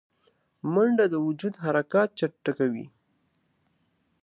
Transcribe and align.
منډه 0.73 1.05
د 1.13 1.15
وجود 1.27 1.53
حرکات 1.63 2.09
چټکوي 2.19 2.85